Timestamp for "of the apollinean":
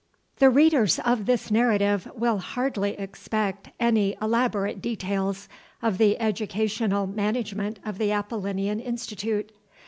7.85-8.79